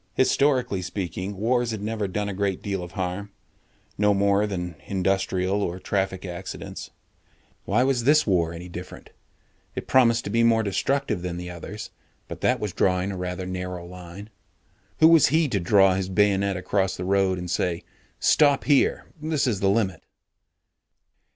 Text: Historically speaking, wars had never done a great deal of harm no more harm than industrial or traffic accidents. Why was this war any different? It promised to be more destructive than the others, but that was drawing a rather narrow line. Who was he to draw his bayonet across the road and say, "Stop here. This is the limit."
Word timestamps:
Historically 0.15 0.81
speaking, 0.81 1.37
wars 1.37 1.69
had 1.69 1.79
never 1.79 2.07
done 2.07 2.27
a 2.27 2.33
great 2.33 2.63
deal 2.63 2.81
of 2.81 2.93
harm 2.93 3.29
no 3.99 4.15
more 4.15 4.39
harm 4.39 4.49
than 4.49 4.75
industrial 4.87 5.61
or 5.61 5.77
traffic 5.79 6.25
accidents. 6.25 6.89
Why 7.65 7.83
was 7.83 8.03
this 8.03 8.25
war 8.25 8.51
any 8.51 8.67
different? 8.67 9.11
It 9.75 9.85
promised 9.85 10.23
to 10.23 10.31
be 10.31 10.41
more 10.43 10.63
destructive 10.63 11.21
than 11.21 11.37
the 11.37 11.51
others, 11.51 11.91
but 12.27 12.41
that 12.41 12.59
was 12.59 12.73
drawing 12.73 13.11
a 13.11 13.15
rather 13.15 13.45
narrow 13.45 13.85
line. 13.85 14.31
Who 15.01 15.07
was 15.07 15.27
he 15.27 15.47
to 15.49 15.59
draw 15.59 15.93
his 15.93 16.09
bayonet 16.09 16.57
across 16.57 16.97
the 16.97 17.05
road 17.05 17.37
and 17.37 17.47
say, 17.51 17.83
"Stop 18.19 18.63
here. 18.63 19.05
This 19.21 19.45
is 19.45 19.59
the 19.59 19.69
limit." 19.69 20.01